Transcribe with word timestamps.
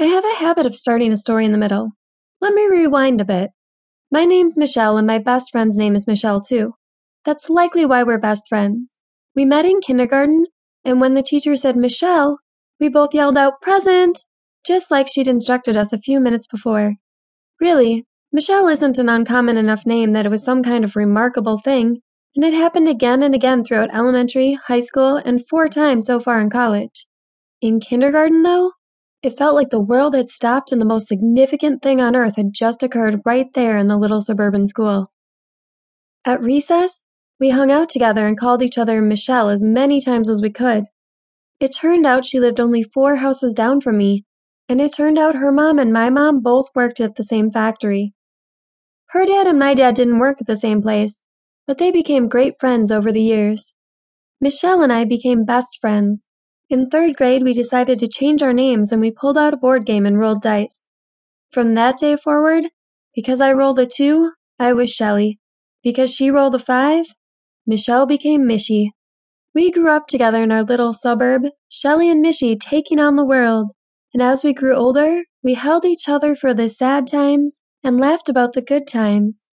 I 0.00 0.04
have 0.04 0.24
a 0.24 0.36
habit 0.36 0.64
of 0.64 0.74
starting 0.74 1.12
a 1.12 1.16
story 1.18 1.44
in 1.44 1.52
the 1.52 1.58
middle. 1.58 1.90
Let 2.40 2.54
me 2.54 2.66
rewind 2.66 3.20
a 3.20 3.24
bit. 3.26 3.50
My 4.10 4.24
name's 4.24 4.56
Michelle, 4.56 4.96
and 4.96 5.06
my 5.06 5.18
best 5.18 5.50
friend's 5.52 5.76
name 5.76 5.94
is 5.94 6.06
Michelle, 6.06 6.40
too. 6.40 6.72
That's 7.26 7.50
likely 7.50 7.84
why 7.84 8.02
we're 8.02 8.18
best 8.18 8.44
friends. 8.48 9.02
We 9.36 9.44
met 9.44 9.66
in 9.66 9.82
kindergarten, 9.82 10.46
and 10.86 11.02
when 11.02 11.12
the 11.12 11.22
teacher 11.22 11.54
said 11.54 11.76
Michelle, 11.76 12.38
we 12.80 12.88
both 12.88 13.12
yelled 13.12 13.36
out, 13.36 13.60
Present! 13.60 14.24
just 14.66 14.90
like 14.90 15.06
she'd 15.06 15.28
instructed 15.28 15.76
us 15.76 15.92
a 15.92 15.98
few 15.98 16.18
minutes 16.18 16.46
before. 16.46 16.94
Really, 17.60 18.06
Michelle 18.32 18.68
isn't 18.68 18.96
an 18.96 19.10
uncommon 19.10 19.58
enough 19.58 19.84
name 19.84 20.14
that 20.14 20.24
it 20.24 20.30
was 20.30 20.42
some 20.42 20.62
kind 20.62 20.82
of 20.82 20.96
remarkable 20.96 21.60
thing, 21.62 22.00
and 22.34 22.42
it 22.42 22.54
happened 22.54 22.88
again 22.88 23.22
and 23.22 23.34
again 23.34 23.64
throughout 23.64 23.94
elementary, 23.94 24.58
high 24.66 24.80
school, 24.80 25.16
and 25.16 25.44
four 25.50 25.68
times 25.68 26.06
so 26.06 26.18
far 26.18 26.40
in 26.40 26.48
college. 26.48 27.06
In 27.60 27.80
kindergarten, 27.80 28.42
though, 28.44 28.72
it 29.22 29.36
felt 29.36 29.54
like 29.54 29.70
the 29.70 29.80
world 29.80 30.14
had 30.14 30.30
stopped 30.30 30.72
and 30.72 30.80
the 30.80 30.86
most 30.86 31.06
significant 31.06 31.82
thing 31.82 32.00
on 32.00 32.16
earth 32.16 32.36
had 32.36 32.52
just 32.52 32.82
occurred 32.82 33.20
right 33.26 33.46
there 33.54 33.76
in 33.76 33.86
the 33.86 33.98
little 33.98 34.20
suburban 34.20 34.66
school. 34.66 35.12
At 36.24 36.40
recess, 36.40 37.04
we 37.38 37.50
hung 37.50 37.70
out 37.70 37.88
together 37.88 38.26
and 38.26 38.38
called 38.38 38.62
each 38.62 38.78
other 38.78 39.02
Michelle 39.02 39.48
as 39.48 39.62
many 39.62 40.00
times 40.00 40.28
as 40.28 40.40
we 40.40 40.50
could. 40.50 40.84
It 41.58 41.74
turned 41.74 42.06
out 42.06 42.24
she 42.24 42.40
lived 42.40 42.60
only 42.60 42.82
four 42.82 43.16
houses 43.16 43.54
down 43.54 43.82
from 43.82 43.98
me, 43.98 44.24
and 44.68 44.80
it 44.80 44.94
turned 44.94 45.18
out 45.18 45.34
her 45.34 45.52
mom 45.52 45.78
and 45.78 45.92
my 45.92 46.08
mom 46.08 46.40
both 46.40 46.66
worked 46.74 47.00
at 47.00 47.16
the 47.16 47.22
same 47.22 47.50
factory. 47.50 48.14
Her 49.08 49.26
dad 49.26 49.46
and 49.46 49.58
my 49.58 49.74
dad 49.74 49.94
didn't 49.96 50.18
work 50.18 50.38
at 50.40 50.46
the 50.46 50.56
same 50.56 50.80
place, 50.80 51.26
but 51.66 51.78
they 51.78 51.90
became 51.90 52.28
great 52.28 52.54
friends 52.58 52.90
over 52.90 53.12
the 53.12 53.22
years. 53.22 53.74
Michelle 54.40 54.82
and 54.82 54.92
I 54.92 55.04
became 55.04 55.44
best 55.44 55.78
friends. 55.80 56.30
In 56.70 56.88
third 56.88 57.16
grade, 57.16 57.42
we 57.42 57.52
decided 57.52 57.98
to 57.98 58.06
change 58.06 58.42
our 58.42 58.52
names 58.52 58.92
and 58.92 59.00
we 59.00 59.10
pulled 59.10 59.36
out 59.36 59.52
a 59.52 59.56
board 59.56 59.84
game 59.84 60.06
and 60.06 60.16
rolled 60.16 60.40
dice. 60.40 60.88
From 61.50 61.74
that 61.74 61.98
day 61.98 62.14
forward, 62.14 62.66
because 63.12 63.40
I 63.40 63.52
rolled 63.52 63.80
a 63.80 63.86
two, 63.86 64.30
I 64.56 64.72
was 64.72 64.88
Shelly. 64.88 65.40
Because 65.82 66.14
she 66.14 66.30
rolled 66.30 66.54
a 66.54 66.60
five, 66.60 67.06
Michelle 67.66 68.06
became 68.06 68.46
Mishy. 68.46 68.90
We 69.52 69.72
grew 69.72 69.90
up 69.90 70.06
together 70.06 70.44
in 70.44 70.52
our 70.52 70.62
little 70.62 70.92
suburb, 70.92 71.42
Shelly 71.68 72.08
and 72.08 72.24
Mishy 72.24 72.56
taking 72.56 73.00
on 73.00 73.16
the 73.16 73.24
world. 73.24 73.72
And 74.14 74.22
as 74.22 74.44
we 74.44 74.54
grew 74.54 74.76
older, 74.76 75.24
we 75.42 75.54
held 75.54 75.84
each 75.84 76.08
other 76.08 76.36
for 76.36 76.54
the 76.54 76.68
sad 76.68 77.08
times 77.08 77.60
and 77.82 77.98
laughed 77.98 78.28
about 78.28 78.52
the 78.52 78.62
good 78.62 78.86
times. 78.86 79.49